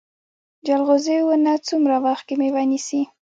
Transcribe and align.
ځنغوزي 0.65 1.17
ونه 1.23 1.53
څومره 1.67 1.95
وخت 2.05 2.23
کې 2.27 2.35
میوه 2.39 2.63
نیسي؟ 2.71 3.01